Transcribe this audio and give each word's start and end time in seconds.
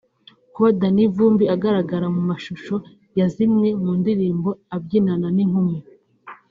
Kuba 0.53 0.67
Danny 0.79 1.03
Vumbi 1.15 1.45
agaragara 1.55 2.05
mu 2.15 2.21
mashusho 2.29 2.75
ya 3.17 3.27
zimwe 3.35 3.67
mu 3.81 3.91
ndirimbo 3.99 4.49
abyinana 4.75 5.27
n’inkumi 5.35 5.77